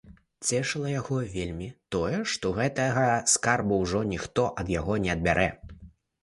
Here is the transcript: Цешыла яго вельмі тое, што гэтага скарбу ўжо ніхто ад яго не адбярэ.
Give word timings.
Цешыла 0.45 0.93
яго 0.99 1.17
вельмі 1.33 1.67
тое, 1.95 2.21
што 2.35 2.53
гэтага 2.61 3.03
скарбу 3.35 3.79
ўжо 3.83 4.01
ніхто 4.15 4.49
ад 4.65 4.73
яго 4.79 4.99
не 5.05 5.11
адбярэ. 5.17 5.47